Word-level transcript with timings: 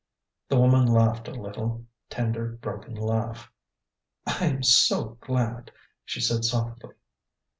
The 0.49 0.57
woman 0.59 0.87
laughed 0.87 1.27
a 1.27 1.31
little, 1.31 1.85
tender, 2.09 2.53
broken 2.53 2.95
laugh. 2.95 3.51
"I 4.25 4.47
am 4.47 4.63
so 4.63 5.19
glad!" 5.21 5.69
she 6.05 6.19
said 6.19 6.43
softly. 6.43 6.95